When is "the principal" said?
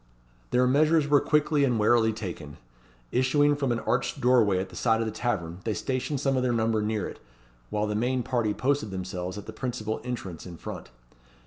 9.45-10.01